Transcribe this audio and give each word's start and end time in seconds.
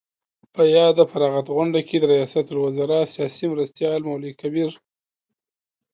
په 0.53 0.61
یاده 0.77 1.03
فراغت 1.11 1.47
غونډه 1.55 1.79
کې 1.87 1.97
د 1.99 2.05
ریاست 2.13 2.45
الوزراء 2.49 3.03
سیاسي 3.15 3.45
مرستیال 3.53 4.01
مولوي 4.07 4.31
عبدالکبیر 4.31 4.71